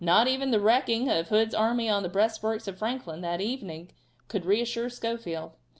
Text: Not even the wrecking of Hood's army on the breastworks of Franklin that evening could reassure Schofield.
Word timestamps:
Not 0.03 0.27
even 0.27 0.49
the 0.49 0.59
wrecking 0.59 1.11
of 1.11 1.27
Hood's 1.27 1.53
army 1.53 1.87
on 1.87 2.01
the 2.01 2.09
breastworks 2.09 2.67
of 2.67 2.79
Franklin 2.79 3.21
that 3.21 3.39
evening 3.39 3.91
could 4.29 4.47
reassure 4.47 4.89
Schofield. 4.89 5.51